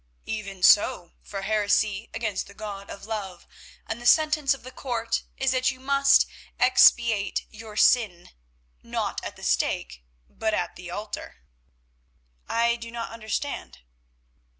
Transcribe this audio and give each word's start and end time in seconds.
"Even 0.25 0.63
so, 0.63 1.11
for 1.21 1.43
heresy 1.43 2.09
against 2.11 2.47
the 2.47 2.55
god 2.55 2.89
of 2.89 3.05
love, 3.05 3.45
and 3.85 4.01
the 4.01 4.07
sentence 4.07 4.55
of 4.55 4.63
the 4.63 4.71
Court 4.71 5.21
is 5.37 5.51
that 5.51 5.69
you 5.69 5.79
must 5.79 6.25
expiate 6.59 7.45
your 7.51 7.77
sin, 7.77 8.31
not 8.81 9.23
at 9.23 9.35
the 9.35 9.43
stake, 9.43 10.03
but 10.27 10.55
at 10.55 10.75
the 10.75 10.89
altar." 10.89 11.43
"I 12.49 12.77
do 12.77 12.89
not 12.89 13.11
understand." 13.11 13.81